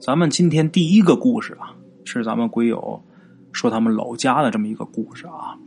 [0.00, 3.02] 咱们今天第一个故事啊，是咱们鬼友
[3.52, 5.58] 说他们老家的这么一个故事啊。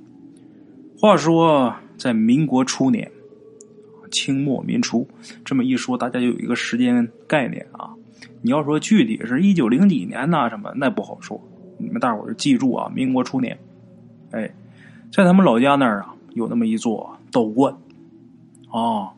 [0.98, 3.12] 话说在民国初年，
[4.10, 5.08] 清末民初，
[5.46, 7.92] 这么一说，大家就有一个时间概念啊。
[8.42, 11.40] 你要说具体是一九零几年呐，什么那不好说。
[11.78, 13.56] 你们大伙儿记住啊，民国初年，
[14.32, 14.52] 哎，
[15.12, 17.72] 在他们老家那儿啊，有那么一座道观
[18.72, 19.14] 啊。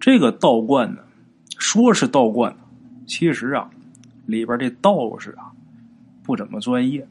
[0.00, 1.02] 这个道观呢，
[1.58, 2.56] 说是道观，
[3.06, 3.68] 其实啊，
[4.26, 5.52] 里边这道士啊
[6.22, 7.06] 不怎么专业。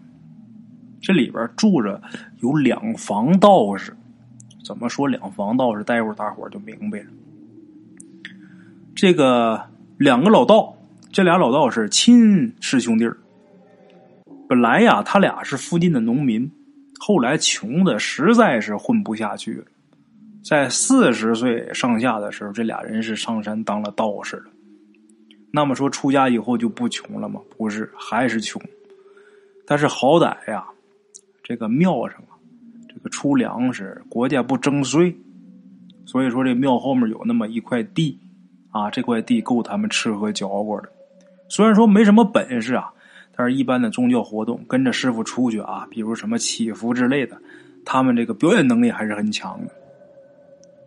[1.02, 2.02] 这里边住着
[2.40, 3.96] 有两房道士，
[4.66, 5.84] 怎么说两房道士？
[5.84, 7.08] 待会儿大伙儿就明白了。
[8.96, 9.62] 这个
[9.98, 10.76] 两个老道。
[11.12, 13.08] 这俩老道是亲师兄弟。
[14.50, 16.52] 本来呀，他俩是附近的农民，
[17.00, 19.66] 后来穷的实在是混不下去了，
[20.44, 24.46] 在四十岁上下的时候，这俩人是上山当了道士了。
[25.56, 27.40] 那么说出家以后就不穷了吗？
[27.56, 28.60] 不是，还是穷。
[29.68, 30.66] 但是好歹呀，
[31.44, 32.34] 这个庙上啊，
[32.90, 35.16] 这个出粮食，国家不征税，
[36.08, 38.18] 所以说这庙后面有那么一块地，
[38.72, 40.90] 啊，这块地够他们吃喝嚼过的。
[41.50, 42.92] 虽然说没什么本事啊，
[43.36, 47.38] 但是一般的宗教活动跟着师傅出去啊，比如什么祈福之类的，
[47.86, 49.72] 他们这个表演能力还是很强的。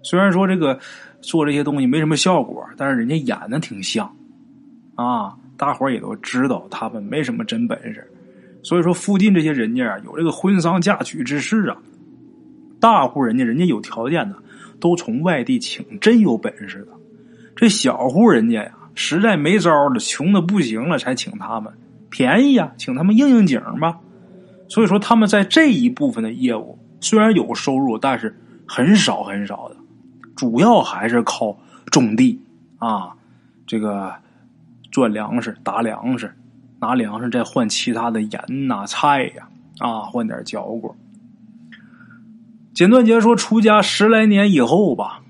[0.03, 0.77] 虽然说这个
[1.21, 4.13] 做这些东西没什么效果，但是人家演的挺像
[4.97, 8.05] 啊，大伙儿也都知道他们没什么真本事。
[8.63, 11.77] 所以说附近这些人家，有这个婚丧嫁娶之事啊，
[12.81, 14.37] 大户人家人家有条件的，
[14.81, 16.89] 都从外地请真有本事的。
[17.55, 18.73] 这小户人家呀。
[18.99, 21.71] 实在没招了，穷的不行了，才请他们
[22.09, 23.99] 便宜呀，请他们应应景吧。
[24.69, 28.35] 所以说，他们在这一部分的业务虽然有收入，但是
[28.67, 29.77] 很少很少的，
[30.35, 31.55] 主要还是靠
[31.91, 32.41] 种地
[32.79, 33.13] 啊，
[33.67, 34.15] 这个
[34.97, 36.35] 赚粮食、打粮食，
[36.81, 39.47] 拿粮食再换其他的盐呐、菜呀，
[39.79, 40.97] 啊，换点嚼果。
[42.73, 45.21] 简短截说，出家十来年以后吧，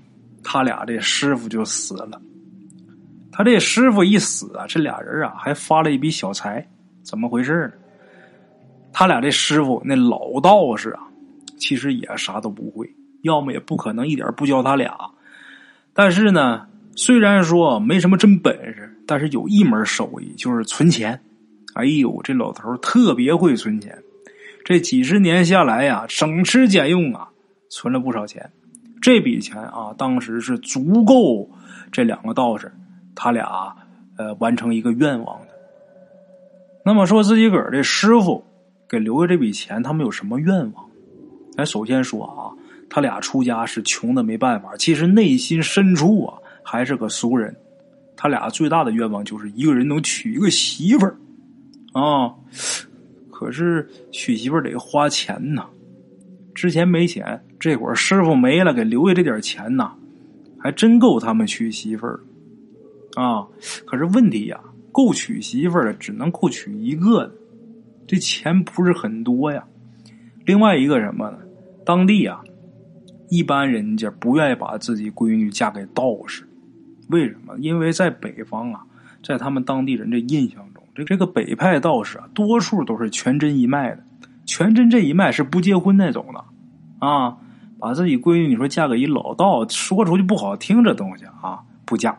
[0.41, 2.21] 他俩这师傅就死了。
[3.29, 6.65] 他这师傅一死啊，这俩人啊还发了一笔小财，
[7.03, 7.73] 怎么回事呢？
[8.93, 11.01] 他俩这师傅那老道士啊，
[11.57, 12.89] 其实也啥都不会，
[13.23, 14.97] 要么也不可能一点不教他俩。
[15.93, 16.65] 但是呢，
[16.97, 21.21] 虽然说没什么真本事，但是有一门手艺就是存钱。
[21.75, 23.95] 哎呦，这老头特别会存钱，
[24.65, 27.29] 这几十年下来呀，省吃俭用啊，
[27.69, 28.49] 存了不少钱。
[28.99, 31.47] 这笔钱啊，当时是足够
[31.91, 32.73] 这两个道士。
[33.13, 33.75] 他俩，
[34.17, 35.47] 呃，完成一个愿望的。
[36.83, 38.43] 那么说自己个儿的师傅
[38.89, 40.83] 给留下这笔钱，他们有什么愿望？
[41.55, 42.49] 咱首先说啊，
[42.89, 47.55] 他俩出家是穷的没办法，其实内心深处啊还是个俗人。
[48.17, 51.15] 他俩最大的愿望就是一个人能娶一个媳妇儿
[51.93, 52.33] 啊。
[53.31, 55.65] 可是娶媳妇儿得花钱呐，
[56.53, 59.93] 之前没钱，这会儿师傅没了，给留下这点钱呐，
[60.59, 62.19] 还真够他们娶媳妇儿。
[63.15, 63.47] 啊，
[63.85, 64.59] 可是问题呀，
[64.91, 67.31] 够娶媳妇儿的只能够娶一个，
[68.07, 69.63] 这钱不是很多呀。
[70.45, 71.37] 另外一个什么呢？
[71.85, 72.41] 当地啊，
[73.29, 76.46] 一般人家不愿意把自己闺女嫁给道士，
[77.07, 77.55] 为什么？
[77.59, 78.81] 因为在北方啊，
[79.23, 84.03] 在他们当地人这印象中，这这个北派道士啊，多数都是全真一脉的，
[84.45, 87.37] 全真这一脉是不结婚那种的啊。
[87.79, 92.17] 把自己闺女你说嫁给一老道，说出去不好听，这东西啊，不嫁。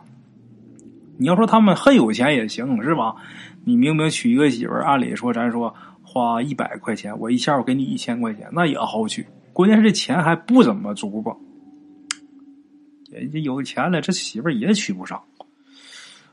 [1.17, 3.13] 你要说他们很有钱也行，是吧？
[3.65, 9.27] 你明明娶一个媳妇，按理说咱说花一百块钱，我一下我给你一千块钱，那也好娶。
[9.51, 11.35] 关键是这钱还不怎么足吧？
[13.11, 15.21] 人家有钱了，这媳妇儿也娶不上。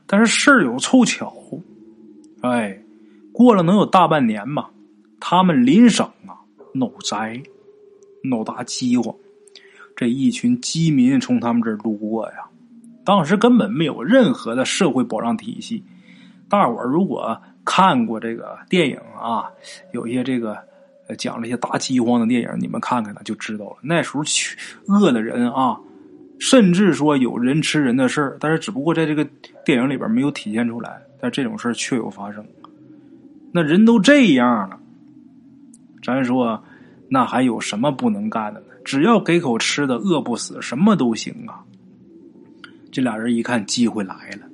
[0.05, 1.35] 但是事儿有凑巧，
[2.41, 2.81] 哎，
[3.33, 4.69] 过了能有大半年吧，
[5.19, 6.37] 他们邻省啊
[6.73, 7.41] 闹灾，
[8.23, 9.13] 闹大饥荒，
[9.95, 12.45] 这一群饥民从他们这儿路过呀。
[13.03, 15.83] 当时根本没有任何的社会保障体系。
[16.49, 19.49] 大伙儿如果看过这个电影啊，
[19.91, 20.57] 有一些这个
[21.17, 23.77] 讲这些大饥荒的电影，你们看看呢就知道了。
[23.81, 24.57] 那时候去
[24.87, 25.77] 饿的人啊，
[26.39, 29.27] 甚至说有人吃人的事儿，但是只不过在这个
[29.65, 31.01] 电影里边没有体现出来。
[31.19, 32.45] 但这种事儿确有发生。
[33.51, 34.79] 那人都这样了，
[36.03, 36.63] 咱说
[37.09, 38.67] 那还有什么不能干的呢？
[38.85, 41.63] 只要给口吃的，饿不死，什么都行啊。
[42.91, 44.47] 这俩人一看机会来了，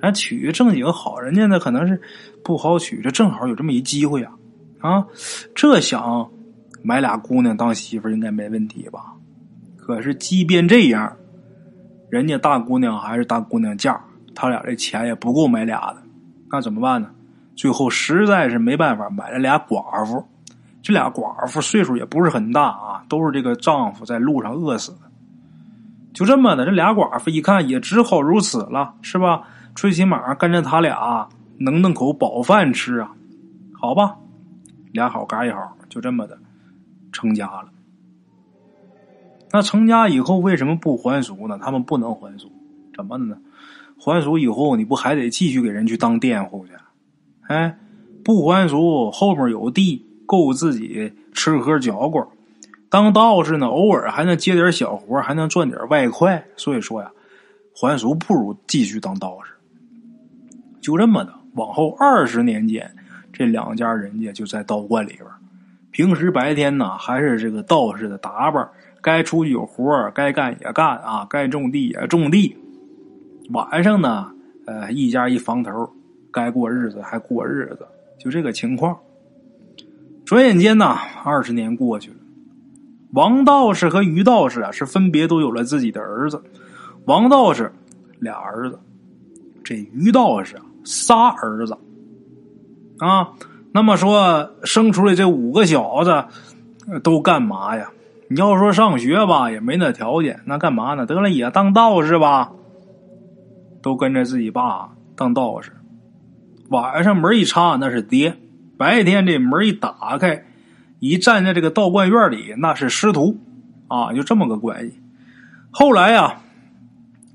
[0.00, 2.00] 咱娶正经好人家，那可能是
[2.42, 4.32] 不好娶，这正好有这么一机会啊！
[4.80, 5.06] 啊，
[5.54, 6.30] 这想
[6.82, 9.14] 买俩姑娘当媳妇应该没问题吧？
[9.96, 11.16] 可是即便这样，
[12.08, 14.00] 人家大姑娘还是大姑娘价，
[14.34, 16.02] 他俩这钱也不够买俩的，
[16.50, 17.10] 那怎么办呢？
[17.56, 20.26] 最后实在是没办法，买了俩寡妇。
[20.82, 24.98] 这俩寡妇岁数也不是很大啊，都是这个丈夫在路上饿死的。
[26.14, 29.42] 就这么的，这俩寡妇一看也只好如此了，是吧？
[29.74, 31.28] 最起码跟着他俩
[31.58, 33.12] 能弄口饱饭吃啊。
[33.74, 34.16] 好吧，
[34.92, 36.38] 俩好嘎一好，就这么的
[37.12, 37.68] 成家了。
[39.52, 41.58] 那成家以后为什么不还俗呢？
[41.60, 42.50] 他们不能还俗，
[42.94, 43.36] 怎么的呢？
[43.98, 46.72] 还俗以后，你不还得继续给人去当佃户去？
[47.48, 47.76] 哎，
[48.24, 52.32] 不还俗，后面有地够自己吃喝嚼过。
[52.88, 56.44] 当道士呢，偶尔还能接点小活，还能赚点外快。
[56.56, 57.10] 所以说呀，
[57.74, 59.52] 还俗不如继续当道士。
[60.80, 62.90] 就这么的，往后二十年间，
[63.32, 65.26] 这两家人家就在道观里边。
[65.90, 68.68] 平时白天呢，还是这个道士的打扮，
[69.00, 72.56] 该出去有活该干也干啊，该种地也种地。
[73.50, 74.30] 晚上呢，
[74.66, 75.90] 呃，一家一房头，
[76.30, 77.86] 该过日子还过日子，
[78.18, 78.96] 就这个情况。
[80.24, 82.16] 转眼间呢，二十年过去了，
[83.12, 86.40] 王道士和于道士啊，是分别都有了自己的儿子。
[87.06, 87.72] 王道士
[88.20, 88.78] 俩儿子，
[89.64, 91.76] 这于道士啊，仨儿子
[92.98, 93.32] 啊。
[93.72, 97.90] 那么说，生出来这五个小子都干嘛呀？
[98.32, 101.04] 你要说上学吧，也没那条件，那干嘛呢？
[101.04, 102.52] 得了，也当道士吧。
[103.82, 105.72] 都跟着自己爸当道士，
[106.68, 108.36] 晚上门一插那是爹，
[108.78, 110.44] 白天这门一打开，
[111.00, 113.36] 一站在这个道观院里那是师徒，
[113.88, 115.00] 啊，就这么个关系。
[115.70, 116.40] 后来呀，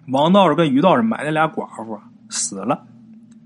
[0.08, 2.00] 王道士跟于道士买那俩寡妇
[2.30, 2.86] 死了，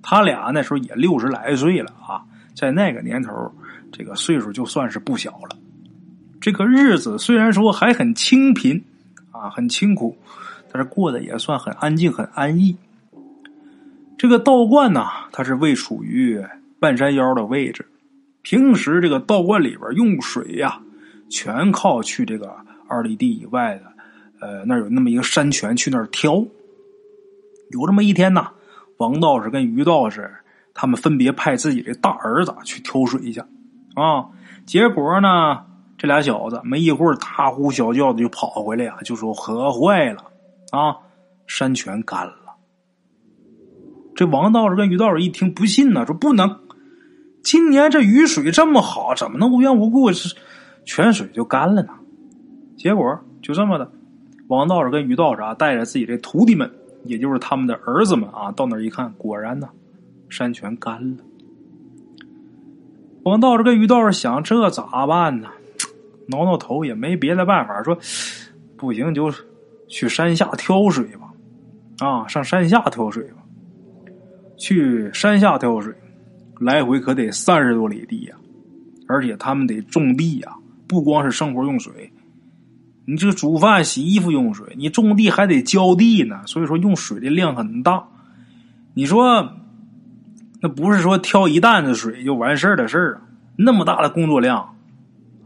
[0.03, 2.21] 他俩那时候也六十来岁了啊，
[2.53, 3.31] 在那个年头，
[3.91, 5.57] 这个岁数就算是不小了。
[6.41, 8.83] 这个日子虽然说还很清贫
[9.31, 10.17] 啊，很清苦，
[10.71, 12.75] 但是过得也算很安静、很安逸。
[14.17, 16.41] 这个道观呢，它是位处于
[16.79, 17.85] 半山腰的位置。
[18.41, 20.79] 平时这个道观里边用水呀，
[21.29, 22.55] 全靠去这个
[22.87, 23.83] 二里地以外的，
[24.39, 26.45] 呃，那有那么一个山泉去那儿挑。
[27.71, 28.47] 有这么一天呢，
[28.97, 30.33] 王道士跟于道士
[30.73, 33.41] 他们分别派自己的大儿子去挑水去
[33.93, 34.25] 啊。
[34.65, 35.65] 结果呢，
[35.99, 40.23] 这俩小子没一会儿大呼小叫的就跑回来呀，就说喝坏了
[40.71, 40.95] 啊，
[41.45, 42.55] 山泉干了。
[44.15, 46.57] 这王道士跟于道士一听不信呢，说不能，
[47.43, 50.33] 今年这雨水这么好，怎么能无缘无故是
[50.85, 51.89] 泉水就干了呢？
[52.77, 53.91] 结果就这么的，
[54.47, 56.71] 王道士跟于道士啊带着自己的徒弟们，
[57.03, 59.67] 也就是他们的儿子们啊，到那一看，果然呢，
[60.29, 61.17] 山泉干了。
[63.23, 65.49] 王道士跟于道士想，这咋办呢？
[66.29, 67.97] 挠挠头也没别的办法，说
[68.77, 69.31] 不行就
[69.87, 71.27] 去山下挑水吧，
[72.05, 73.37] 啊，上山下挑水吧。
[74.57, 75.93] 去山下挑水，
[76.59, 78.35] 来回可得三十多里地呀，
[79.07, 80.53] 而且他们得种地呀，
[80.87, 82.11] 不光是生活用水，
[83.05, 88.05] 你这煮饭、洗衣服用水，你种地还得浇地呢，所以说用水的量很大。
[88.93, 89.49] 你说，
[90.61, 93.21] 那不是说挑一担子水就完事儿的事儿啊？
[93.57, 94.75] 那么大的工作量，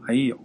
[0.08, 0.36] 哎呦，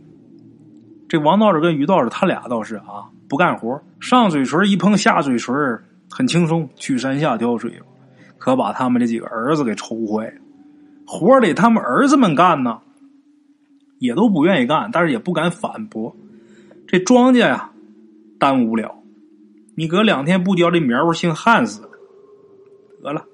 [1.09, 5.53] 这王道士跟于道士他俩倒是啊，不干活，上嘴唇一碰下嘴唇，
[6.07, 7.73] 很轻松，去山下挑水。
[8.37, 10.33] 可把他们这几个儿子给愁坏了，
[11.05, 12.79] 活得他们儿子们干呢，
[13.97, 16.15] 也都不愿意干，但是也不敢反驳。
[16.87, 17.71] 这庄稼呀，
[18.39, 18.95] 耽误了，
[19.75, 21.81] 你隔两天不浇，这苗儿，姓旱死。
[23.01, 23.25] 得了，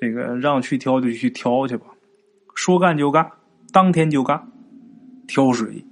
[0.00, 1.86] 这个让去挑就去挑去吧，
[2.54, 3.28] 说干就干，
[3.72, 4.48] 当天就干。
[5.26, 5.84] 挑水，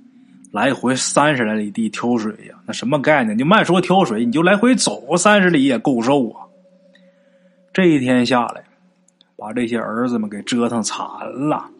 [0.52, 3.36] 来回三十来里地挑水呀，那什么概念？
[3.36, 6.44] 就慢说挑水，你就来回走三十里也够受啊。
[7.72, 8.62] 这一天下来，
[9.34, 11.04] 把这些儿子们给折腾惨
[11.48, 11.70] 了。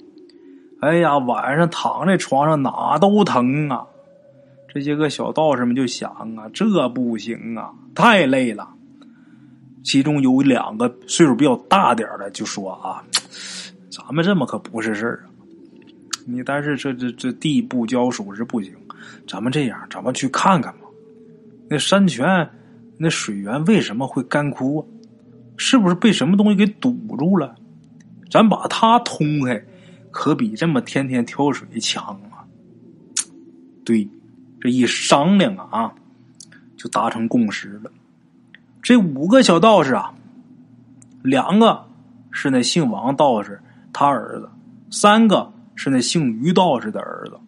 [0.80, 3.86] 哎呀，晚上躺在床上哪都疼啊！
[4.72, 8.66] 这些个小道士们就想啊，这不行啊，太累了。
[9.84, 13.04] 其中有两个岁数比较大点的就说啊
[13.92, 15.30] ：“咱们这么可不是事儿啊！
[16.26, 18.74] 你但是这这这地不浇水是不行。
[19.26, 20.80] 咱们这样，咱们去看看吧。
[21.68, 22.48] 那山泉
[22.98, 24.86] 那水源为什么会干枯啊？”
[25.58, 27.54] 是不是被什么东西给堵住了？
[28.30, 29.62] 咱把它通开，
[30.10, 32.42] 可比这么天天挑水强啊！
[33.84, 34.08] 对，
[34.60, 35.92] 这一商量啊，
[36.76, 37.92] 就达成共识了。
[38.80, 40.12] 这五个小道士啊，
[41.22, 41.84] 两个
[42.32, 43.60] 是那姓王道士
[43.92, 44.48] 他儿子，
[44.90, 47.38] 三个是那姓于道士的儿子。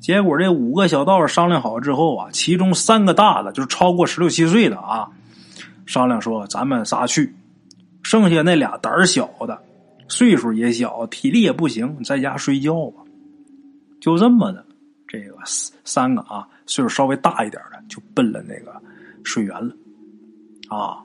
[0.00, 5.08] 结果这五个小道士商量好之后啊，其中三个大的就是超过十六七岁的啊。
[5.86, 7.32] 商量说：“咱们仨去，
[8.02, 9.62] 剩下那俩胆儿小的，
[10.08, 13.02] 岁数也小，体力也不行，在家睡觉吧。
[14.00, 14.64] 就这么的，
[15.06, 18.74] 这个三个啊，岁数稍微大一点的就奔了那个
[19.22, 19.74] 水源了。
[20.68, 20.98] 啊，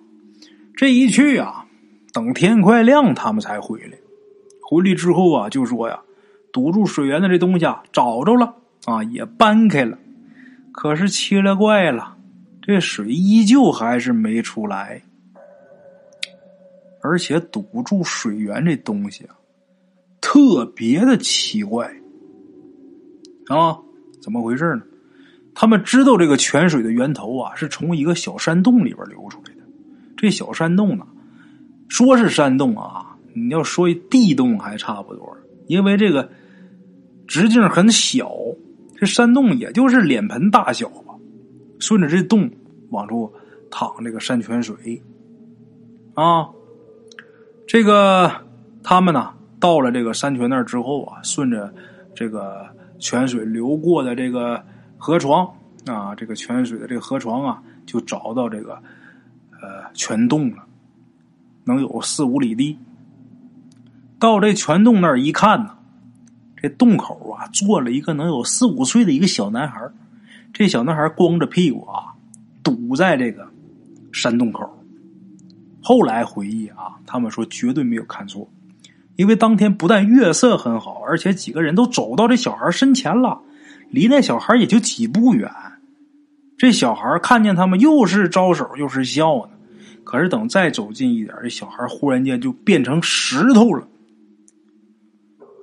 [0.75, 1.63] 这一去啊，
[2.11, 3.97] 等天快亮，他们才回来。
[4.67, 5.99] 回来之后啊，就说呀，
[6.51, 8.55] 堵住水源的这东西啊，找着了
[8.85, 9.97] 啊，也搬开了。
[10.71, 12.17] 可是奇了怪了，
[12.61, 15.01] 这水依旧还是没出来。
[17.03, 19.35] 而且堵住水源这东西啊，
[20.21, 21.91] 特别的奇怪
[23.47, 23.75] 啊！
[24.21, 24.83] 怎么回事呢？
[25.55, 29.61] 他们知道这个泉水的源头啊，是从一个小山洞里边流出来的。
[30.15, 31.05] 这小山洞呢，
[31.89, 36.29] 说是山洞啊，你要说地洞还差不多，因为这个
[37.31, 38.29] 直径很小，
[38.97, 41.15] 这山洞也就是脸盆大小吧。
[41.79, 42.51] 顺着这洞
[42.89, 43.33] 往出
[43.69, 45.01] 淌这个山泉水
[46.13, 46.49] 啊。
[47.65, 48.29] 这个
[48.83, 51.73] 他们呢，到了这个山泉那儿之后啊，顺着
[52.13, 52.67] 这个
[52.99, 54.61] 泉水流过的这个
[54.97, 55.49] 河床
[55.85, 58.73] 啊，这个泉水的这个河床啊，就找到这个
[59.53, 60.65] 呃泉洞了，
[61.63, 62.77] 能有四五里地。
[64.19, 65.77] 到这泉洞那儿一看呢，
[66.61, 69.81] 这洞口啊，坐了一个能有四五岁的一个小男孩
[70.53, 72.13] 这小男孩光着屁股啊，
[72.61, 73.47] 堵在这个
[74.11, 74.69] 山洞口。
[75.81, 78.47] 后来回忆啊，他们说绝对没有看错，
[79.15, 83.41] 因为当天不但月色很好，而且几个人都走到这小孩身前了，
[83.89, 85.49] 离那小孩也就几步远。
[86.57, 89.53] 这小孩看见他们，又是招手又是笑呢。
[90.03, 93.87] 可是等再走近一点，这小孩忽然间就变成石头了。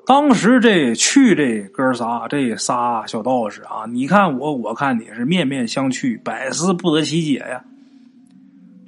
[0.09, 7.63] 当时这去这哥仨，这仨小道士啊，你看我，我看你是面面相觑，百思不得其解呀。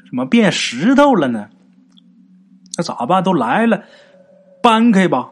[0.08, 1.50] 怎么变石头了呢？
[2.78, 3.22] 那咋办？
[3.22, 3.84] 都来了，
[4.62, 5.30] 搬开吧。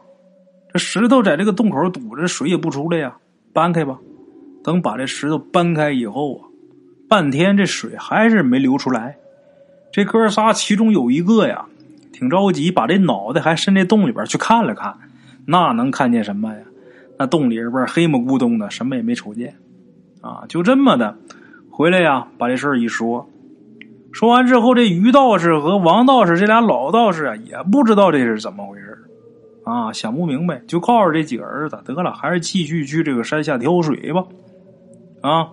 [0.71, 3.17] 这石头在这个洞口堵着，水也不出来呀。
[3.51, 3.97] 搬开吧。
[4.63, 6.45] 等把这石头搬开以后啊，
[7.09, 9.17] 半天这水还是没流出来。
[9.91, 11.65] 这哥仨其中有一个呀，
[12.13, 14.95] 挺着急，把这脑袋还伸这洞里边去看了看。
[15.49, 16.61] 那能看见什么呀？
[17.17, 19.55] 那洞里边黑么咕咚的，什么也没瞅见。
[20.21, 21.17] 啊，就这么的
[21.71, 23.27] 回来呀，把这事儿一说。
[24.11, 28.95] 说完之后，这于道士和王道士这俩老道士啊，也不知道这是怎么回事
[29.65, 34.23] 啊，想不明白，就告诉这几个儿子得了，还是继续去这个山下挑水吧。
[35.21, 35.49] 啊，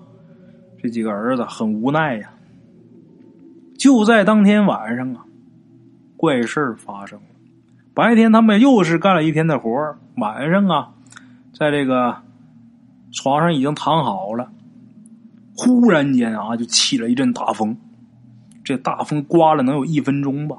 [0.82, 2.30] 这几个儿子很无奈呀。
[3.78, 5.24] 就在当天晚上啊，
[6.16, 7.35] 怪事发生了。
[7.96, 10.90] 白天他们又是干了一天的活晚上啊，
[11.58, 12.14] 在这个
[13.10, 14.52] 床上已经躺好了，
[15.56, 17.74] 忽然间啊，就起了一阵大风。
[18.62, 20.58] 这大风刮了能有一分钟吧，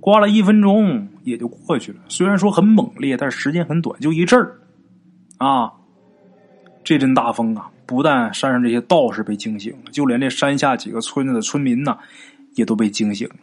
[0.00, 1.98] 刮了一分钟也就过去了。
[2.08, 4.58] 虽然说很猛烈，但是时间很短，就一阵儿。
[5.38, 5.72] 啊，
[6.82, 11.96] 这阵大风啊，不但山上这些道士被惊醒了，就连这山下几个村子的村民呢，
[12.56, 13.36] 也都被惊醒了。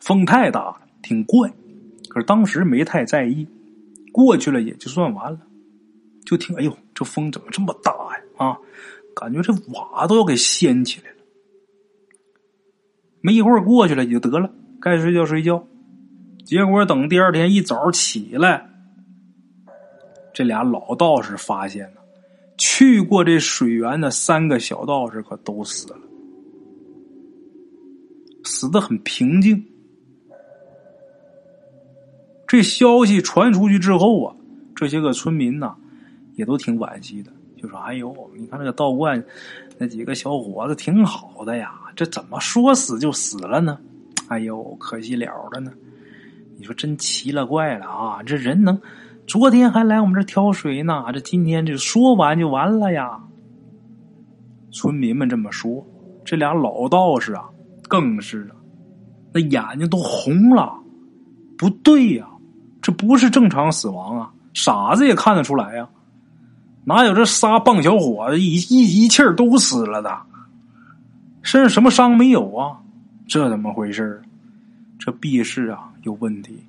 [0.00, 1.52] 风太大了，挺怪，
[2.08, 3.46] 可是当时没太在意，
[4.12, 5.40] 过去了也就算完了。
[6.24, 8.22] 就听，哎呦，这风怎么这么大呀？
[8.36, 8.58] 啊，
[9.14, 11.16] 感觉这瓦都要给掀起来了。
[13.20, 14.50] 没一会儿过去了也就得了，
[14.80, 15.66] 该睡觉睡觉。
[16.44, 18.70] 结果等第二天一早起来，
[20.32, 22.02] 这俩老道士发现了，
[22.56, 25.98] 去过这水源的三个小道士可都死了，
[28.44, 29.62] 死的很平静。
[32.48, 34.34] 这消息传出去之后啊，
[34.74, 35.76] 这些个村民呐，
[36.34, 39.22] 也都挺惋惜的，就说：“哎呦，你看那个道观
[39.76, 43.78] 那几个小伙子挺好的呀。”这怎么说死就死了呢？
[44.28, 45.70] 哎呦，可惜了了呢！
[46.56, 48.22] 你说真奇了怪了啊！
[48.22, 48.80] 这人能
[49.26, 53.20] 昨天还来我们这挑水呢，这今天就说完就完了呀？
[54.70, 55.86] 村民们这么说，
[56.24, 57.44] 这俩老道士啊，
[57.88, 58.56] 更是啊，
[59.34, 60.72] 那眼睛都红了。
[61.56, 62.28] 不对呀，
[62.80, 64.30] 这不是正常死亡啊！
[64.54, 65.88] 傻子也看得出来呀，
[66.84, 70.18] 哪有这仨棒小伙子一一一气儿都死了的？
[71.42, 72.78] 身上什么伤没有啊？
[73.26, 74.20] 这怎么回事
[74.98, 76.64] 这必是啊有问题。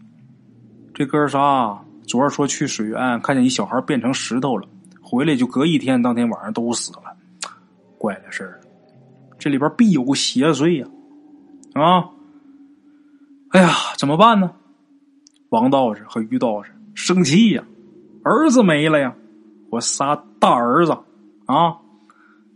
[0.94, 4.68] 这哥仨昨儿说去水源，看见一小孩变成石头了，
[5.02, 7.02] 回来就隔一天，当天晚上都死了。
[7.98, 8.60] 怪了事儿，
[9.40, 10.88] 这里边必有邪祟呀！
[11.82, 12.06] 啊！
[13.52, 14.52] 哎呀，怎么办呢？
[15.50, 17.64] 王道士和于道士生气呀，
[18.24, 19.16] 儿子没了呀！
[19.70, 20.92] 我仨大儿子
[21.46, 21.78] 啊，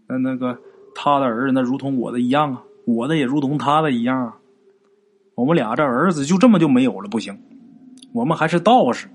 [0.08, 0.58] 那那个。
[0.96, 4.38] 他的儿子那如同我的一样啊，我的也如同他的一样啊。
[5.34, 7.36] 我们俩这儿子就这么就没有了，不行。
[8.14, 9.08] 我们还是道士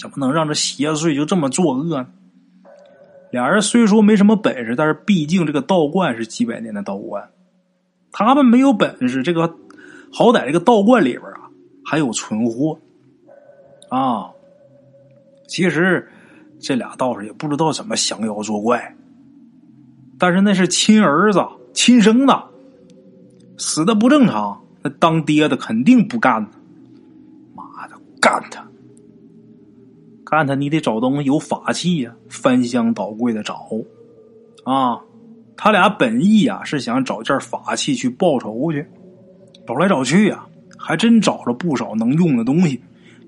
[0.00, 2.06] 怎么能让这邪祟就这么作恶呢？
[3.32, 7.28] 俩人虽说没什么本事，但是毕竟这个道观是几百年的道观，
[8.12, 9.52] 他们没有本事，这个
[10.12, 11.37] 好歹这个道观里边啊
[11.88, 12.78] 还有存货
[13.88, 14.28] 啊。
[15.46, 16.06] 其实
[16.60, 18.94] 这俩道士也不知道怎么降妖作怪，
[20.18, 21.42] 但是那是亲儿子
[21.72, 22.44] 亲生的，
[23.56, 26.50] 死的不正常，那当爹的肯定不干呢。
[27.54, 28.68] 妈的，干他！
[30.26, 30.54] 干他！
[30.54, 33.66] 你得找东西有法器呀，翻箱倒柜的找
[34.64, 35.00] 啊！
[35.56, 38.86] 他俩本意啊是想找件法器去报仇去，
[39.66, 40.46] 找来找去呀，
[40.78, 42.80] 还真找了不少能用的东西。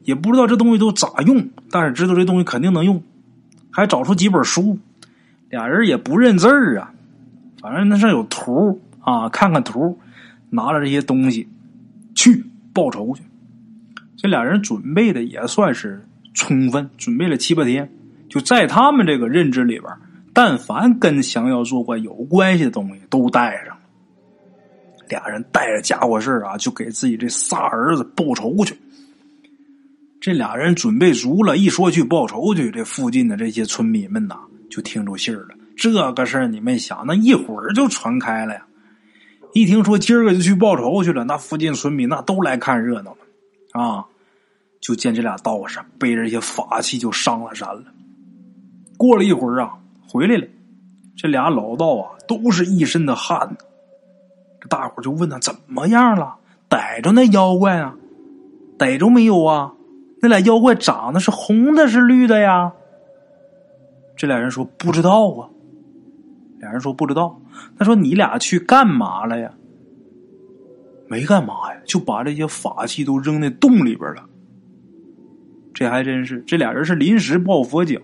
[0.04, 3.02] 也不知道这东西都咋用，但是知道这东西肯定能用，
[3.70, 4.78] 还找出几本书。
[5.50, 6.94] 俩人也不认字儿啊，
[7.60, 9.98] 反正那上有图啊，看看图，
[10.48, 11.46] 拿着这些东西
[12.14, 13.22] 去报仇去。
[14.16, 16.06] 这俩人准备的也算是。
[16.32, 17.90] 充分准备了七八天，
[18.28, 19.92] 就在他们这个认知里边，
[20.32, 23.76] 但凡跟降妖作怪有关系的东西都带上。
[25.10, 28.74] 俩人带着家伙事啊，就给自己这仨儿子报仇去。
[30.20, 34.36] 这俩人准备足了，一说去报仇去，这附近的这些村民们呐，
[34.70, 35.54] 就听着信儿了。
[35.76, 38.66] 这个事儿你们想，那一会儿就传开了呀。
[39.52, 44.04] 一听说今儿个就去报仇去了，那附近村民那都来看热闹了啊。
[44.80, 47.84] 就见这俩道士背着一些法器就上了山了。
[48.96, 50.46] 过了一会儿啊，回来了。
[51.16, 53.56] 这俩老道啊，都是一身的汗。
[54.60, 56.36] 这大伙就问他怎么样了？
[56.68, 57.94] 逮着那妖怪啊？
[58.78, 59.72] 逮着没有啊？
[60.22, 62.72] 那俩妖怪长得是红的，是绿的呀？
[64.16, 65.48] 这俩人说不知道啊。
[66.58, 67.40] 俩人说不知道。
[67.78, 69.50] 他说你俩去干嘛了呀？
[71.08, 74.22] 没干嘛呀，就把这些法器都扔那洞里边了。
[75.72, 77.98] 这还真是，这俩人是临时抱佛脚，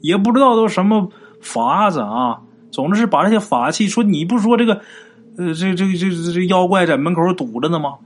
[0.00, 1.08] 也不知道都什么
[1.40, 2.42] 法子啊。
[2.70, 4.80] 总之是把这些法器说，你不说这个，
[5.36, 7.98] 呃，这这这这这妖怪在门口堵着呢吗？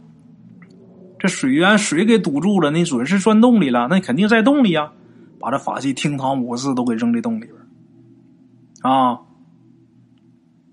[1.19, 4.93] 这水源水给堵住了，那准是钻洞里了，那肯定在洞里呀。
[5.41, 7.55] 把这法器厅堂五四都给扔这洞里边
[8.83, 9.21] 啊。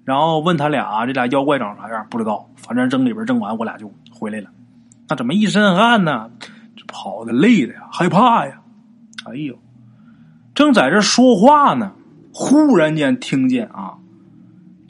[0.03, 2.07] 然后问他俩，这俩妖怪长啥样？
[2.09, 4.49] 不知道，反正扔里边扔完，我俩就回来了。
[5.07, 6.31] 那怎么一身汗呢？
[6.75, 8.61] 这跑的累的呀，害怕呀！
[9.25, 9.55] 哎呦，
[10.53, 11.93] 正在这说话呢，
[12.33, 13.97] 忽然间听见啊，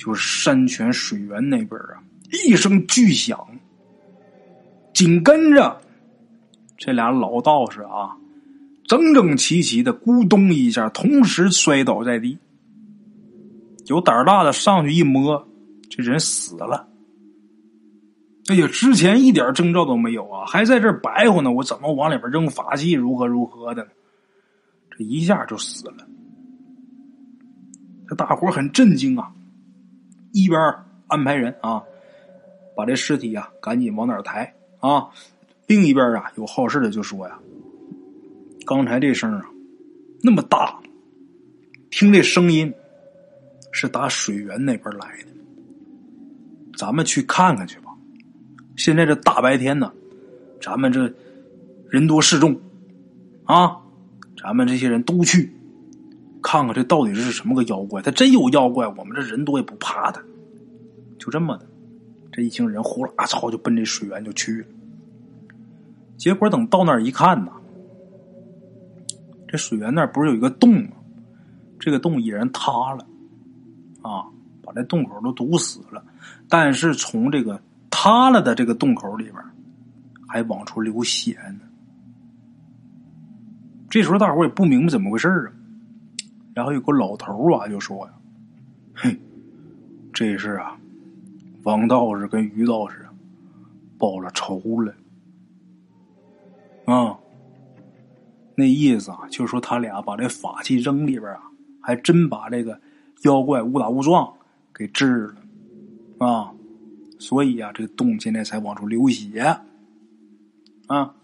[0.05, 2.03] 就是山泉水源那边啊，
[2.45, 3.39] 一声巨响，
[4.93, 5.81] 紧跟着
[6.77, 8.15] 这俩老道士啊，
[8.85, 12.37] 整整齐齐的咕咚一下，同时摔倒在地。
[13.87, 15.47] 有胆大的上去一摸，
[15.89, 16.87] 这人死了。
[18.47, 21.51] 哎呀，之前一点征兆都没有啊，还在这白活呢。
[21.51, 23.89] 我怎么往里边扔法器，如何如何的呢？
[24.91, 26.07] 这一下就死了。
[28.07, 29.31] 这大伙很震惊啊，
[30.35, 30.59] 一边
[31.07, 31.81] 安排人啊，
[32.75, 35.07] 把这尸体啊赶紧往哪抬啊。
[35.65, 37.39] 另一边啊，有好事的就说呀
[38.67, 39.45] ：“刚才这声啊
[40.21, 40.77] 那么大，
[41.89, 42.73] 听这声音
[43.71, 45.27] 是打水源那边来的，
[46.77, 47.91] 咱们去看看去吧。”
[48.75, 49.89] 现在这大白天呢，
[50.61, 51.09] 咱们这
[51.89, 52.59] 人多势众
[53.45, 53.77] 啊，
[54.37, 55.49] 咱们这些人都去
[56.47, 58.03] 看看这到底是什么个妖怪。
[58.03, 60.21] 他真有妖怪，我们这人多也不怕他。
[61.17, 61.65] 就这么的，
[62.31, 64.67] 这一行人呼啦操就奔这水源就去了。
[66.17, 67.51] 结果等到那儿一看呢，
[69.47, 70.91] 这水源那儿不是有一个洞吗？
[71.79, 73.07] 这个洞已然塌了
[74.03, 74.29] 啊，
[74.61, 76.05] 把这洞口都堵死了。
[76.47, 77.59] 但是从这个。
[77.97, 79.35] 塌了的这个洞口里边，
[80.27, 81.61] 还往出流血呢。
[83.89, 85.49] 这时候大伙也不明白怎么回事啊。
[86.55, 88.13] 然后有个老头啊就说呀
[88.95, 89.15] ：“嘿，
[90.11, 90.75] 这是啊，
[91.63, 93.05] 王道士跟于道士
[93.99, 94.95] 报了仇了。
[96.85, 97.19] 啊，
[98.55, 101.43] 那意思啊，就是说他俩把这法器扔里边啊，
[101.81, 102.79] 还真把这个
[103.23, 104.33] 妖怪误打误撞
[104.73, 106.51] 给治了啊。”
[107.19, 109.39] 所以啊，这个洞现在才往出流血
[110.87, 111.15] 啊！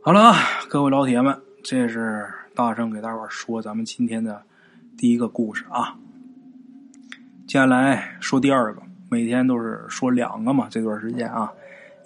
[0.00, 0.32] 好了，
[0.68, 4.40] 各位老铁们，这是大声给大伙说咱们今天的
[4.96, 5.96] 第一个故事啊。
[7.48, 11.52] 接下来说第二个，每天都是说两个嘛，这段时间啊，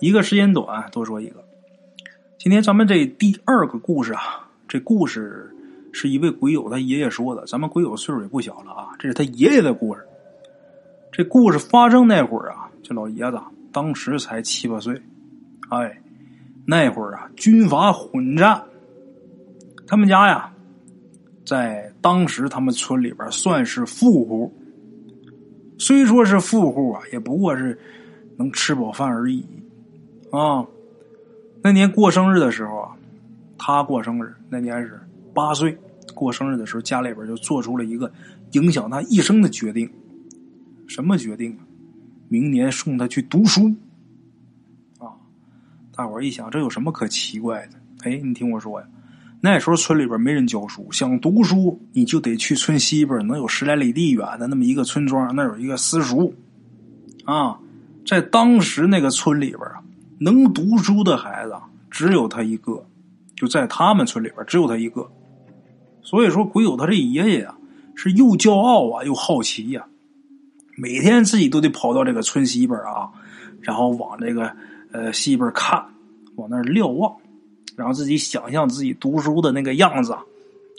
[0.01, 1.45] 一个时间短，多说一个。
[2.39, 5.55] 今天咱们这第二个故事啊，这故事
[5.93, 10.03] 是一位鬼友他爷爷说的，咱们鬼友岁数也不小了啊，这是他爷爷的故事。
[11.13, 13.39] 这故事发生那会儿啊，这老爷子
[13.71, 15.01] 当时才七八岁，
[15.69, 16.01] 哎，
[16.65, 18.63] 那会儿啊，军阀混战，
[19.89, 20.53] 他们家呀，
[21.47, 24.53] 在当时他们村里边算是富户。
[25.79, 27.77] 虽说是富户啊，也不过是
[28.37, 29.43] 能吃饱饭而已
[30.31, 30.67] 啊。
[31.63, 32.95] 那年过生日的时候啊，
[33.57, 35.01] 他过生日那年是
[35.35, 35.77] 八岁。
[36.15, 38.11] 过生日的时候，家里边就做出了一个
[38.53, 39.89] 影响他一生的决定。
[40.87, 41.57] 什么决定？
[42.29, 43.73] 明年送他去读书。
[44.99, 45.15] 啊！
[45.95, 47.79] 大伙一想，这有什么可奇怪的？
[48.03, 48.87] 哎，你听我说呀，
[49.41, 56.35] 那时候村里边没人教书，想读书你就得去村西边能有十来里地远的那么一个村庄，那有一个私塾。
[57.25, 57.59] 啊，
[58.07, 59.83] 在当时那个村里边啊，
[60.19, 61.55] 能读书的孩子
[61.91, 62.85] 只有他一个，
[63.37, 65.09] 就在他们村里边只有他一个。
[66.03, 67.55] 所以说，鬼友他这爷爷啊，
[67.95, 69.87] 是又骄傲啊，又好奇呀。
[70.77, 73.11] 每天自己都得跑到这个村西边啊，
[73.61, 74.51] 然后往这个
[74.91, 75.85] 呃西边看，
[76.37, 77.15] 往那瞭望，
[77.79, 80.13] 然后自己想象自己读书的那个样子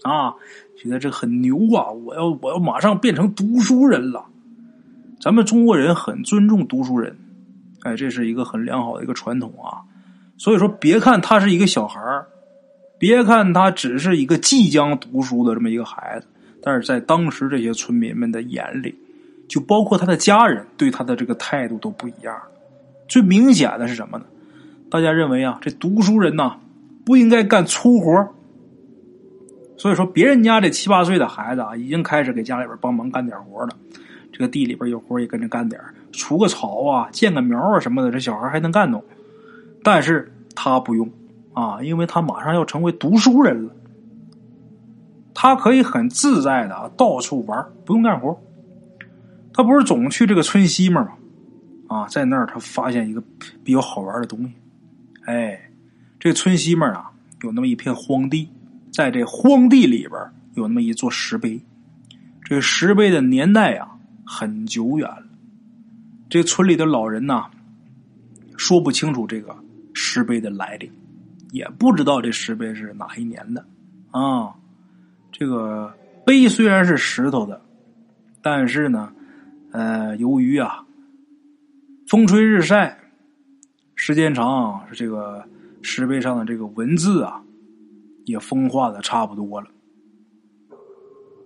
[0.03, 0.35] 啊，
[0.77, 1.89] 觉得这很牛啊！
[1.89, 4.25] 我要我要马上变成读书人了。
[5.21, 7.17] 咱们中国人很尊重读书人，
[7.83, 9.79] 哎，这是一个很良好的一个传统啊。
[10.37, 12.27] 所以说，别看他是一个小孩儿。
[12.97, 16.27] 别看他只是一个即将读书的这么一个孩子，
[16.61, 18.93] 但是在当时这些村民们的眼里，
[19.47, 22.37] 就包括他的家人对他的这个态度都不一样。
[23.07, 24.25] 最明显的是什么呢？
[24.89, 26.57] 大家认为啊，这读书人呐
[27.09, 28.35] 不应该干粗活
[29.75, 33.69] 所以说别人家这七八岁的孩子啊，已经开始给家里边帮忙干点活了。
[34.31, 39.03] 这个地里边有活也跟着干点除个草啊、建个苗啊什么的，这小孩还能干动。
[39.83, 41.09] 但是他不用。
[41.53, 43.71] 啊，因为他马上要成为读书人了，
[45.33, 48.39] 他可以很自在的啊到处玩，不用干活。
[49.51, 51.13] 他不是总去这个村西面吗？
[51.87, 53.23] 啊，在那儿他发现一个
[53.63, 54.53] 比较好玩的东西。
[55.25, 55.68] 哎，
[56.19, 57.11] 这村西面啊
[57.43, 58.49] 有那么一片荒地，
[58.91, 60.19] 在这荒地里边
[60.55, 61.61] 有那么一座石碑。
[62.43, 65.25] 这石碑的年代啊很久远了，
[66.29, 67.45] 这村里的老人呐
[68.57, 69.55] 说不清楚这个
[69.93, 70.91] 石碑的来历。
[71.51, 73.65] 也不知道这石碑是哪一年的
[74.11, 74.53] 啊？
[75.31, 75.91] 这个
[76.25, 77.59] 碑虽然是石头的，
[78.41, 79.11] 但是呢，
[79.71, 80.85] 呃，由于啊
[82.07, 82.99] 风吹日晒，
[83.95, 85.43] 时间长，这个
[85.81, 87.43] 石碑上的这个文字啊
[88.25, 89.67] 也风化的差不多了。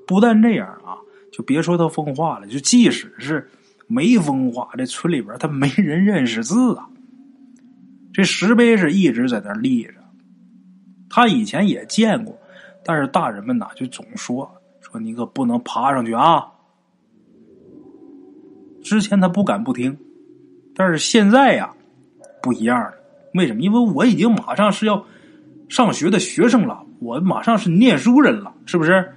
[0.05, 0.97] 不但这样啊，
[1.31, 3.49] 就别说它风化了，就即使是
[3.87, 6.89] 没风化，这村里边他没人认识字啊。
[8.11, 9.93] 这石碑是一直在那立着，
[11.09, 12.37] 他以前也见过，
[12.83, 16.51] 但是大人们呐就总说说你可不能爬上去啊。
[18.83, 19.97] 之前他不敢不听，
[20.75, 21.73] 但是现在呀
[22.41, 22.93] 不一样了。
[23.33, 23.61] 为什么？
[23.61, 25.03] 因为我已经马上是要
[25.69, 29.11] 上学的学生了，我马上是念书人了，是不是？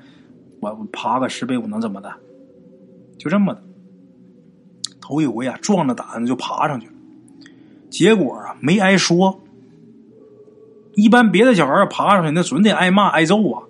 [0.60, 2.12] 我爬个石碑，我能怎么的？
[3.18, 3.62] 就这么的，
[5.00, 6.92] 头一回啊，壮着胆子就爬上去了。
[7.90, 9.38] 结果啊，没挨说。
[10.94, 13.62] 一般别的小孩爬上去，那准得挨骂挨揍啊。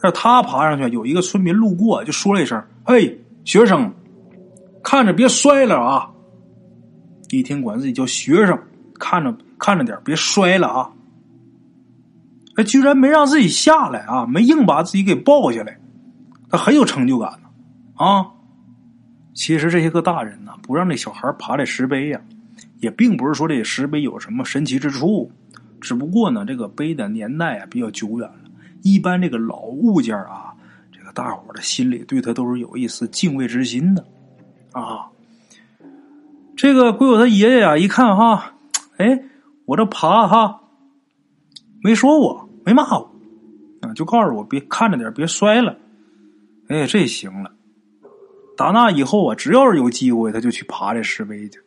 [0.00, 3.92] 但是他爬上去，有一个村民路过，就说了一声：“嘿，学生，
[4.82, 6.10] 看着别摔了啊！”
[7.30, 8.56] 一听管自己叫学生，
[9.00, 10.90] 看着看着点，别摔了啊！
[12.56, 15.78] 哎，居然没让自己下来啊，没硬把自己给抱下来，
[16.50, 17.48] 他很有成就感呢
[17.94, 18.26] 啊！
[19.32, 22.20] 其实这些个大人呢，不让这小孩爬这石碑呀。
[22.80, 25.32] 也并不是说这石碑有什么神奇之处，
[25.80, 28.50] 只不过呢，这个碑的年代啊比较久远了。
[28.82, 30.52] 一般这个老物件啊，
[30.92, 34.04] 这个大伙的心里对他都是有一丝敬畏之心的
[34.72, 35.08] 啊。
[36.54, 38.52] 这个鬼友他爷爷啊，一看哈，
[38.98, 39.18] 哎，
[39.66, 40.60] 我这爬哈，
[41.82, 43.10] 没说我，没骂我
[43.82, 45.76] 啊，就告诉我别看着点，别摔了。
[46.68, 47.50] 哎，这行了。
[48.56, 51.58] 打那以后啊，只要是有机会，他就去爬这石碑去。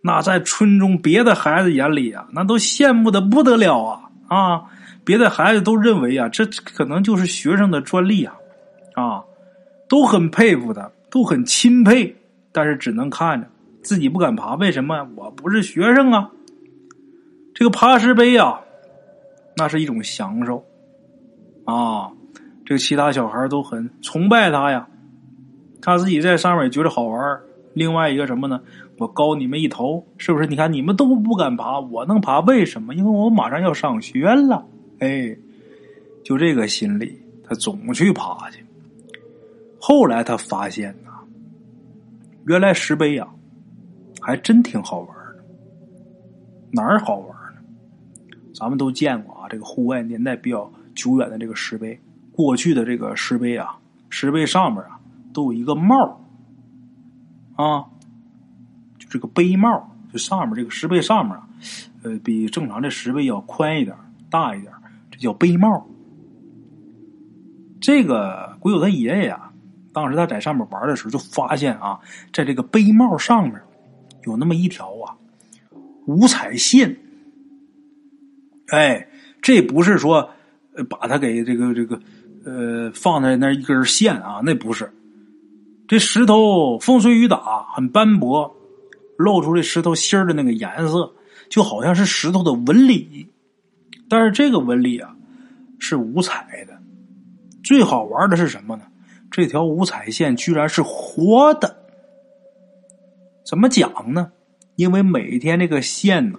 [0.00, 4.64] 那在村中别的孩子眼里啊，那都羡慕的不得了啊啊！
[5.04, 8.34] 别的孩子都认为啊，这可能就是学生的专利啊
[8.94, 9.24] 啊，
[9.88, 12.14] 都很佩服他，都很钦佩，
[12.52, 13.48] 但是只能看着，
[13.82, 14.54] 自己不敢爬。
[14.54, 15.08] 为什么？
[15.16, 16.30] 我不是学生啊！
[17.58, 18.60] 这个爬石碑啊，
[19.56, 20.64] 那是一种享受
[21.64, 22.12] 啊！
[22.64, 24.88] 这个其他小孩都很崇拜他呀，
[25.82, 27.40] 他自己在上面也觉得好玩。
[27.74, 28.60] 另外一个什么呢？
[28.96, 30.46] 我高你们一头，是不是？
[30.46, 32.94] 你看你们都不敢爬，我能爬，为什么？
[32.94, 34.64] 因为我马上要上学了。
[35.00, 35.36] 哎，
[36.22, 38.64] 就这个心理，他总去爬去。
[39.80, 41.10] 后来他发现呐，
[42.46, 43.26] 原来石碑呀，
[44.20, 45.44] 还真挺好玩的。
[46.70, 47.36] 哪儿好玩？
[48.58, 51.96] 咱们都见过啊，这个户外年代比较久远的这个石碑。
[52.32, 53.78] 过去的这个石碑啊，
[54.10, 54.98] 石碑上面啊
[55.32, 56.20] 都有一个帽
[57.54, 57.86] 啊，
[58.98, 61.48] 就这个碑帽，就上面这个石碑上面啊，
[62.02, 63.96] 呃，比正常的石碑要宽一点、
[64.28, 64.72] 大一点，
[65.10, 65.86] 这叫碑帽。
[67.80, 69.52] 这个鬼友他爷爷啊，
[69.92, 72.00] 当时他在上面玩的时候，就发现啊，
[72.32, 73.54] 在这个碑帽上面
[74.24, 75.14] 有那么一条啊
[76.06, 76.96] 五彩线。
[78.68, 79.08] 哎，
[79.42, 80.30] 这不是说
[80.88, 82.00] 把它给这个这个。
[82.44, 84.90] 呃，放在那一根线啊，那不是。
[85.86, 88.56] 这石头风吹雨打，很斑驳，
[89.18, 91.12] 露出这石头芯儿的那个颜色，
[91.50, 93.28] 就好像是石头的纹理。
[94.08, 95.14] 但是这个纹理啊，
[95.78, 96.78] 是五彩的。
[97.62, 98.84] 最好玩的是什么呢？
[99.30, 101.76] 这条五彩线居然是活的。
[103.44, 104.32] 怎么讲呢？
[104.76, 106.38] 因为每天这个线呢，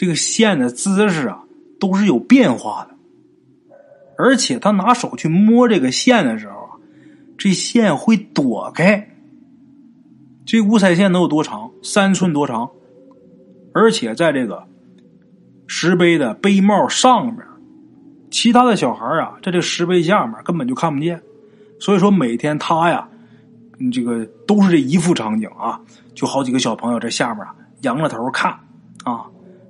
[0.00, 1.42] 这个线的姿势啊，
[1.80, 2.94] 都是有变化的。
[4.16, 6.70] 而且他拿手去摸这个线的时候啊，
[7.36, 9.16] 这线会躲开。
[10.46, 11.72] 这五彩线能有多长？
[11.82, 12.70] 三寸多长。
[13.74, 14.68] 而且在这个
[15.66, 17.44] 石碑的碑帽上面，
[18.30, 21.20] 其他的小孩啊，在这石碑下面根本就看不见。
[21.80, 23.08] 所以说，每天他呀，
[23.92, 25.80] 这个都是这一副场景啊，
[26.14, 28.52] 就好几个小朋友在下面啊仰着头看
[29.02, 29.26] 啊。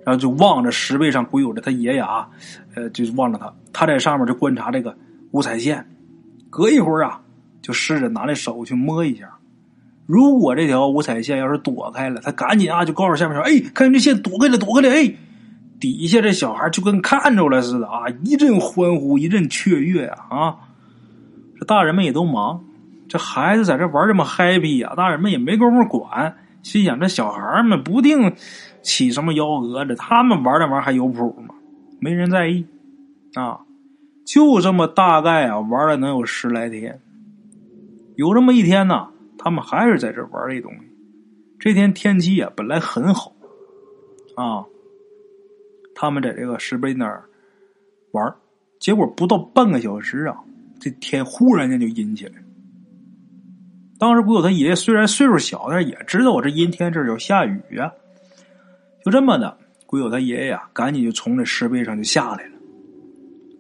[0.09, 2.27] 然后就望着石碑上鬼友的他爷爷啊，
[2.75, 4.97] 呃，就是望着他，他在上面就观察这个
[5.33, 5.87] 五彩线，
[6.49, 7.21] 隔一会儿啊，
[7.61, 9.29] 就试着拿那手去摸一下。
[10.07, 15.15] 如果这条五彩线要是躲开了，他赶紧啊就告诉下面说：“哎，看见这线躲开了，躲开了！”哎，
[15.79, 20.57] 底下这小孩就跟看着了似的啊，一阵欢呼，一阵雀跃啊！
[21.61, 22.65] 这大人们也都忙，
[23.11, 28.35] 这孩子在这玩这么 happy 啊，大人们也没工夫管，心想这小孩们不定。
[28.89, 29.95] 起什么幺蛾子？
[29.97, 31.55] 他们玩那玩意还有谱吗？
[32.01, 32.65] 没人在意
[33.35, 33.61] 啊！
[34.25, 36.99] 就这么大概啊，玩了能有十来天。
[38.17, 40.81] 有这么一天呢，他们还是在这玩这东西。
[41.59, 43.33] 这天天气啊本来很好
[44.37, 44.65] 啊，
[45.95, 47.25] 他们在这个石碑那儿
[48.13, 48.35] 玩，
[48.81, 50.37] 结果不到半个小时啊，
[50.81, 52.33] 这天忽然间就阴起来。
[53.99, 57.93] 当时不有他爷爷虽然岁数小，但是也知道我这阴天这要下雨呀。
[59.09, 62.53] 就这么的，鬼友他爷爷啊，赶紧就从这石碑上就下来了。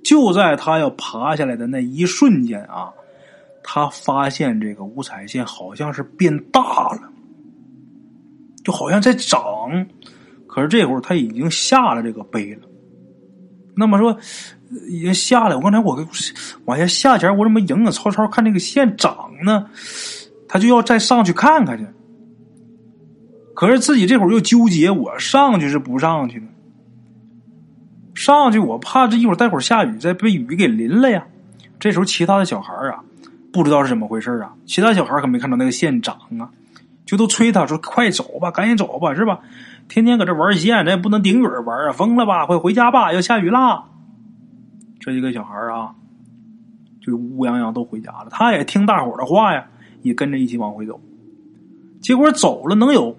[0.04, 2.92] 就在他要爬下来的那一瞬间啊，
[3.62, 7.00] 他发现这个五彩线好像是变大了，
[8.62, 9.40] 就好像在长。
[10.46, 12.62] 可是这会儿他已经下了这个碑了。
[13.74, 14.18] 那么说，
[14.90, 16.06] 已经下来，我刚才我
[16.66, 19.70] 往下下前，我怎么影影绰绰看这个线长呢？
[20.46, 21.86] 他就要再上去看看去。
[23.58, 26.46] 可是自己这会儿又纠结，我上去是不上去呢？
[28.14, 31.26] 上去我怕这一会儿待会儿下雨再被雨给淋了呀。
[31.80, 33.02] 这时候其他的小孩啊，
[33.52, 34.54] 不知道是怎么回事啊。
[34.64, 36.50] 其他小孩可没看到那个线长啊，
[37.04, 39.40] 就都催他说：“快走吧，赶紧走吧，是吧？
[39.88, 42.46] 天天搁这玩线，咱也不能顶雨玩啊，疯了吧？
[42.46, 43.86] 快回家吧，要下雨啦！”
[45.00, 45.96] 这几个小孩啊，
[47.04, 48.28] 就乌泱泱都回家了。
[48.30, 49.66] 他也听大伙的话呀，
[50.02, 51.00] 也跟着一起往回走。
[52.00, 53.16] 结果走了能有。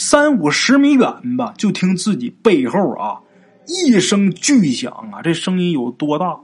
[0.00, 3.20] 三五十米远吧，就听自己背后啊
[3.66, 5.20] 一声巨响啊！
[5.20, 6.40] 这声音有多大？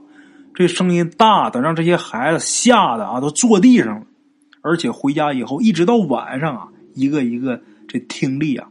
[0.53, 4.05] 这声音大的让这些孩子吓得啊都坐地上了。
[4.61, 8.67] 而且回家以后，一直到晚上啊，一个一个这听力啊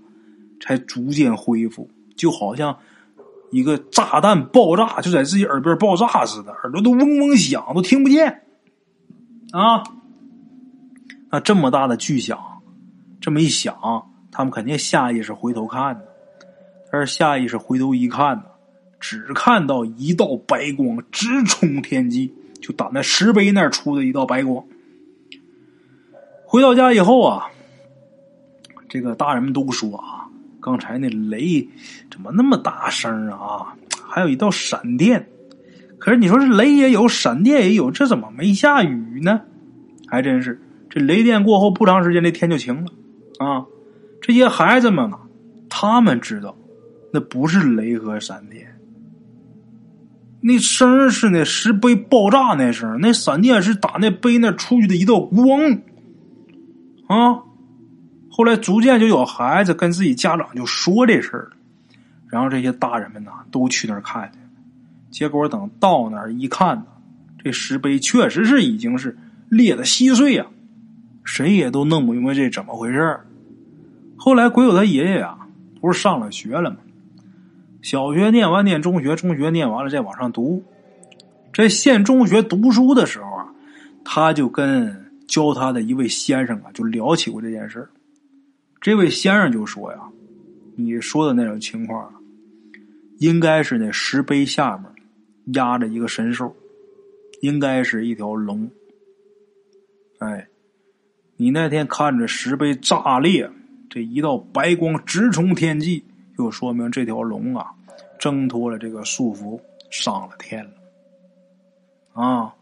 [0.60, 2.78] 才逐渐恢复，就好像
[3.50, 8.42] 一个炸弹爆炸就在自己耳边爆炸似的，耳朵都嗡嗡响，都听不见
[9.50, 9.82] 啊！
[11.32, 12.38] 那这么大的巨响，
[13.20, 13.76] 这么一响。
[14.36, 16.02] 他们肯定下意识回头看呢，
[16.92, 18.42] 但是下意识回头一看呢，
[19.00, 24.62] 只看到一道白光直冲天际，就打那石碑那儿出的一道白光。
[26.44, 27.46] 回到家以后啊，
[28.90, 30.28] 这个大人们都说啊，
[30.60, 31.66] 刚才那雷
[32.10, 33.74] 怎么那么大声啊？
[34.06, 35.30] 还有一道闪电，
[35.96, 39.40] 可是你说这雷也有，闪电也有，这怎么没下雨呢？
[40.06, 42.92] 还真是，这雷电过后不长时间，这天就晴了
[43.38, 43.64] 啊。
[44.26, 45.20] 这些孩子们啊，
[45.68, 46.56] 他们知道，
[47.12, 48.66] 那不是雷和闪电，
[50.40, 55.60] 那声是那石碑爆炸那声，那闪电是打那碑那出去的一道光。
[57.06, 57.44] 啊。
[58.28, 61.52] 后来逐渐就有孩子跟自己家长就说这事儿，
[62.26, 64.38] 然后这些大人们呐都去那儿看去，
[65.08, 66.86] 结果等到那儿一看呢，
[67.44, 69.16] 这石碑确实是已经是
[69.48, 70.44] 裂的稀碎呀，
[71.22, 73.24] 谁也都弄不明白这怎么回事儿。
[74.26, 75.38] 后来，鬼友他爷爷呀，
[75.80, 76.78] 不是上了学了吗？
[77.80, 80.64] 小学念完念中学，中学念完了再往上读。
[81.54, 83.54] 在县中学读书的时候啊，
[84.04, 87.88] 他就跟教他的一位先生啊，就聊起过这件事
[88.80, 89.98] 这位先生就说呀
[90.74, 92.12] ：“你说的那种情况，
[93.20, 94.86] 应该是那石碑下面
[95.54, 96.52] 压着一个神兽，
[97.42, 98.68] 应该是一条龙。
[100.18, 100.48] 哎，
[101.36, 103.48] 你那天看着石碑炸裂，
[103.88, 106.04] 这一道白光直冲天际，
[106.36, 107.72] 就说明这条龙啊，
[108.18, 110.70] 挣脱了这个束缚，上了天了。”
[112.12, 112.54] 啊，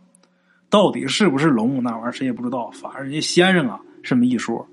[0.69, 1.81] 到底是不是龙？
[1.83, 2.71] 那玩意儿谁也不知道。
[2.73, 4.67] 反正人家先生啊，这么一说，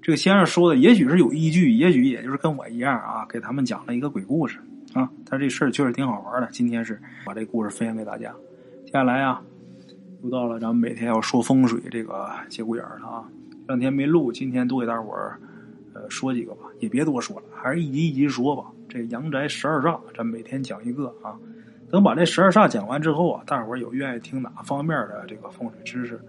[0.00, 4.58] 这个先生说的也许是有依据，也许也就是跟我一样啊，给他们讲了一个鬼故事
[4.94, 5.10] 啊。
[5.28, 6.48] 但这事儿确实挺好玩的。
[6.50, 8.34] 今天是把这故事分享给大家。
[8.86, 9.42] 接下来啊，
[10.22, 13.28] 又到了咱们每天要说风水这个节骨眼了啊。
[13.68, 15.38] 两天没录，今天多给大伙儿
[16.08, 18.64] 说几个吧，也别多说了，还是一集一集说吧。
[18.88, 21.34] 这阳宅十二煞，咱每天讲一个啊。
[21.90, 26.20] 等把这十二煞讲完之后啊，大伙儿有愿意听哪方面的这个风水知识？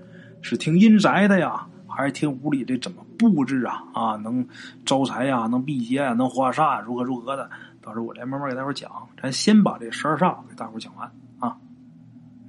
[0.41, 3.83] 是听阴宅的呀，还是听屋里这怎么布置啊？
[3.93, 4.47] 啊，能
[4.85, 7.49] 招财呀，能辟邪啊，能化煞，如何如何的？
[7.81, 8.91] 到时候我再慢慢给大伙儿讲。
[9.21, 11.57] 咱先把这十二煞给大伙儿讲完啊。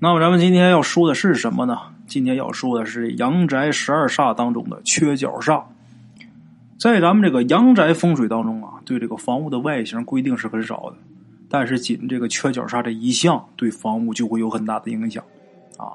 [0.01, 1.79] 那么咱们今天要说的是什么呢？
[2.07, 5.63] 今天要说的是阳宅十二煞当中的缺角煞。
[6.79, 10.97] 在咱们这个阳宅风水当中啊，对这个房屋的外形规定是很少的。
[11.49, 15.25] 但是，仅这个缺角煞这一项，对房屋就会有很大的影响，
[15.77, 15.91] 啊，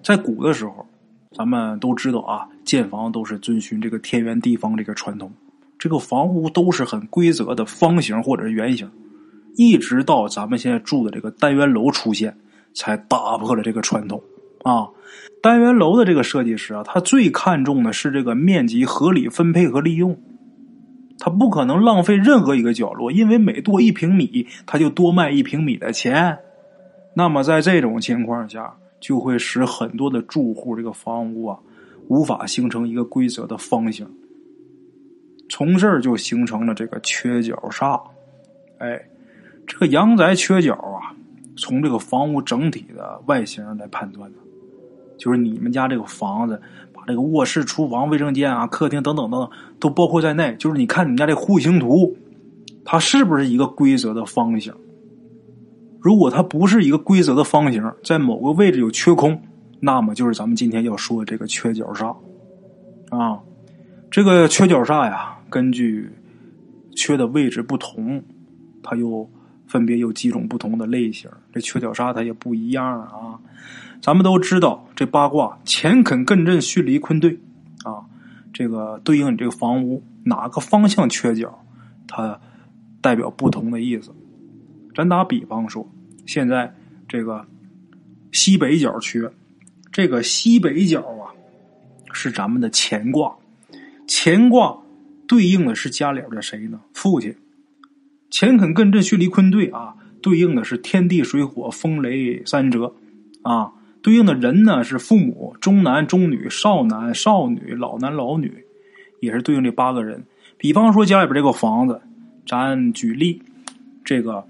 [0.00, 0.86] 在古的时候，
[1.34, 5.32] 咱们都知道啊，建房都是遵循这个天圆地方这个传统，
[5.76, 8.88] 这个房屋都是很规则的方形或者是圆形，
[9.56, 12.36] 一直到咱们现在住的这个单元楼出现，
[12.74, 14.22] 才打破了这个传统，
[14.62, 14.88] 啊，
[15.42, 20.16] 单元楼的这个设计师啊，他最看重的是这个面积合理分配和利用。
[21.18, 26.36] 他不可能浪费任何一个角落，因为每多一平米，他就多卖一平米的钱。
[27.14, 31.58] 那么在这种情况下，就会使很多的住户这个房屋啊，
[32.08, 34.08] 无法形成一个规则的方形，
[35.48, 38.00] 从这儿就形成了这个缺角煞。
[38.78, 39.00] 哎，
[39.66, 41.14] 这个阳宅缺角啊，
[41.56, 44.38] 从这个房屋整体的外形来判断的，
[45.22, 46.60] 就是你们家这个房子。
[46.94, 50.54] 把这个卧室、厨房、卫生间啊、客厅等等等等，都包括在内。
[50.56, 52.16] 就是你看你们家这户型图，
[52.84, 54.72] 它是不是一个规则的方形？
[56.00, 59.36] 如果它不是一个规则的方形，在某个位置有缺空，
[59.80, 62.14] 那么就是咱们今天要说的这个缺角煞
[63.10, 63.40] 啊。
[64.08, 66.08] 这个缺角煞呀，根据
[66.94, 68.22] 缺的位置不同，
[68.80, 69.28] 它又
[69.72, 71.30] 分别有几种不同的类型。
[71.50, 73.40] 这缺角煞它也不一样啊。
[74.02, 77.40] 咱们都知道，这八卦乾坎艮震巽离坤兑，
[77.84, 78.04] 啊，
[78.52, 81.58] 这个对应你这个房屋哪个方向缺角，
[82.06, 82.38] 它
[83.00, 84.14] 代表不同的意思。
[84.94, 85.90] 咱打比方说，
[86.26, 86.74] 现在
[87.08, 87.46] 这个
[88.30, 89.30] 西北角缺，
[89.90, 91.32] 这个西北角啊
[92.12, 93.34] 是咱们的乾卦，
[94.06, 94.76] 乾卦
[95.26, 96.78] 对应的是家里边的谁呢？
[96.92, 97.34] 父亲。
[98.32, 102.92] 乾坎艮震巽离坤兑啊，对应的是天地水火风雷三折，
[103.42, 103.70] 啊。
[104.02, 108.52] 对应的人呢是父母、中男、中女、少男、少女、老男、老女，
[109.20, 110.20] 也是对应这八个人。
[110.58, 112.00] 比方说家里边这个房子，
[112.44, 113.40] 咱举例，
[114.04, 114.44] 这个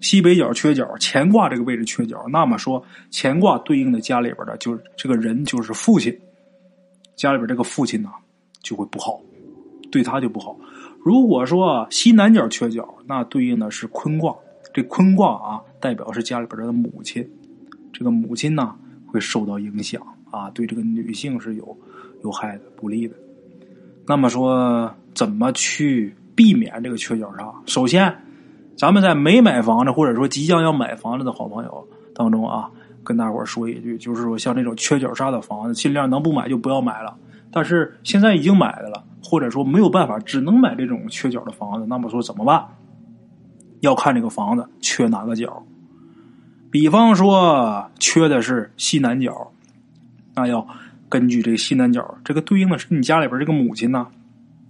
[0.00, 6.12] 西北角缺角，乾卦这个位置缺角，那么说乾卦对应的家里边的，就是这个人就是父亲，
[7.14, 8.10] 家里边这个父亲呢
[8.60, 9.20] 就会不好，
[9.92, 10.58] 对他就不好。
[11.06, 14.34] 如果说西南角缺角，那对应的是坤卦，
[14.74, 17.24] 这坤卦啊代表是家里边的母亲，
[17.92, 18.74] 这个母亲呢。
[19.08, 21.78] 会受到影响啊，对这个女性是有
[22.24, 23.14] 有害的、不利的。
[24.06, 27.54] 那么说，怎么去避免这个缺角煞？
[27.66, 28.14] 首先，
[28.76, 32.68] 咱们在没买房子或者说即将要买房子的好朋友当中啊，
[33.04, 37.16] 跟大伙说一句，就是说像这种缺角煞的房子，尽量能不买就不要买了。
[37.50, 42.64] 但是现在已经买的了，或者说没有办法，只能买这种缺角的房子，那么说怎么办？
[43.80, 45.66] 要看这个房子缺哪个角。
[46.70, 49.50] 比方说，缺的是西南角，
[50.36, 50.64] 那要
[51.08, 54.06] 根据这个西南角，这个对应的是你家里边这个母亲呢，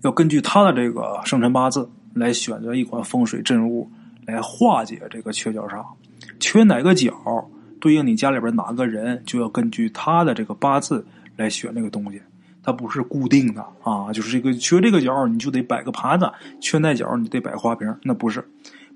[0.02, 3.90] 要根据他的这个生辰八字来选择一款风水镇物
[4.24, 5.84] 来化解这个缺角煞。
[6.40, 7.12] 缺哪个角，
[7.80, 11.04] 对应你家里边哪个人，就要根据他的这个八字
[11.36, 12.20] 来选这个东西。
[12.66, 16.26] 它不是固定的啊，就是这个缺这个角，你就得摆个盘子；
[16.60, 17.96] 缺那角，你得摆花瓶。
[18.02, 18.44] 那不是，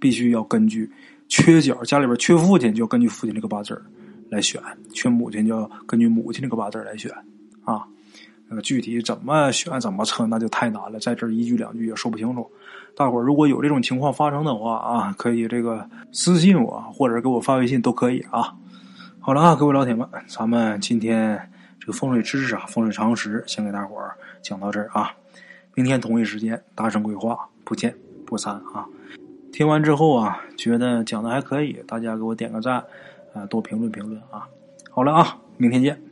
[0.00, 0.90] 必须要根据。
[1.28, 3.80] 缺角，家里边缺父亲，就要根据父亲这个八字
[4.28, 4.60] 来选；
[4.92, 7.12] 缺母亲，就要根据母亲这个八字来选。
[7.62, 7.86] 啊，
[8.48, 12.50] 那个具体怎么选、怎么测，那就太难了，在这一句两句也说不清楚。
[12.96, 18.52] 大伙儿如果有这种情况发生的话啊，可以这个私信我，或者给我发微信都可以啊。
[19.20, 21.40] 好了啊，各位老铁们，咱们今天
[21.80, 25.14] 这个风水知识啊，风水常识，先给大伙儿讲到这儿啊。
[25.74, 28.86] 明天同一时间，大成规划，不见不散啊！
[29.52, 32.84] 听完之后啊，觉得讲的还可以，大家给我点个赞，
[33.32, 34.46] 啊，多评论评论啊！
[34.90, 36.09] 好了啊，明天见。